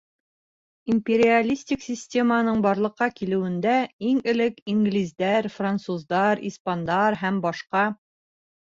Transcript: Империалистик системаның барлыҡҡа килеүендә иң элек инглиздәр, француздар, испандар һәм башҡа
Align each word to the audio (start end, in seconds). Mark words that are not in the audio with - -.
Империалистик 0.93 1.83
системаның 1.87 2.63
барлыҡҡа 2.67 3.09
килеүендә 3.19 3.77
иң 4.13 4.25
элек 4.35 4.59
инглиздәр, 4.75 5.53
француздар, 5.61 6.47
испандар 6.53 7.23
һәм 7.27 7.43
башҡа 7.51 7.89